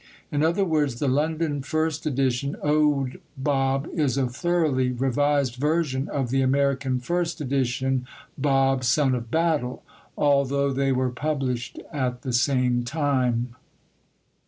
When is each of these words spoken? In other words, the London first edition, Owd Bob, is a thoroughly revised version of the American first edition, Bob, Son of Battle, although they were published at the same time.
In 0.31 0.41
other 0.41 0.65
words, 0.65 0.97
the 0.97 1.07
London 1.07 1.61
first 1.61 2.07
edition, 2.07 2.55
Owd 2.65 3.19
Bob, 3.37 3.87
is 3.93 4.17
a 4.17 4.25
thoroughly 4.27 4.89
revised 4.91 5.57
version 5.57 6.09
of 6.09 6.31
the 6.31 6.41
American 6.41 6.97
first 6.99 7.39
edition, 7.39 8.07
Bob, 8.35 8.83
Son 8.83 9.13
of 9.13 9.29
Battle, 9.29 9.83
although 10.17 10.71
they 10.73 10.91
were 10.91 11.11
published 11.11 11.77
at 11.93 12.23
the 12.23 12.33
same 12.33 12.83
time. 12.83 13.55